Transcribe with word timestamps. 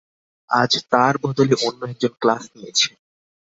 আজ 0.49 0.71
তার 0.91 1.13
বদলে 1.23 1.55
অন্য 1.67 1.81
একজন 1.91 2.13
ক্লাস 2.21 2.43
নিয়েছে। 2.53 2.89